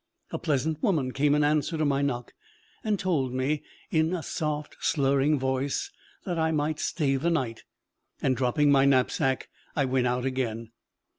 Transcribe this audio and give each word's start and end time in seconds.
A 0.31 0.39
pleasant 0.39 0.81
woman 0.81 1.11
came 1.11 1.35
in 1.35 1.43
answer 1.43 1.77
to 1.77 1.85
my 1.85 2.01
knock, 2.01 2.33
and 2.83 2.97
told 2.97 3.35
me, 3.35 3.61
in 3.91 4.15
a 4.15 4.23
soft, 4.23 4.77
slurring 4.79 5.37
voice, 5.37 5.91
that 6.25 6.39
I 6.39 6.49
might 6.49 6.79
stay 6.79 7.17
the 7.17 7.29
night; 7.29 7.65
and 8.19 8.35
dropping 8.35 8.71
my 8.71 8.85
knapsack, 8.85 9.47
I 9.75 9.85
went 9.85 10.07
out 10.07 10.25
again. 10.25 10.71